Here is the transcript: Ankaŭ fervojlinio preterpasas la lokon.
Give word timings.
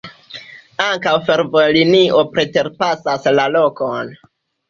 Ankaŭ 0.85 1.11
fervojlinio 1.27 2.23
preterpasas 2.37 3.31
la 3.41 3.45
lokon. 3.57 4.13